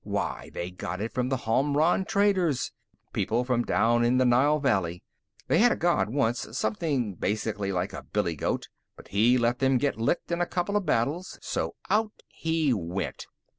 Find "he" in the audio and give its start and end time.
9.09-9.37, 12.29-12.73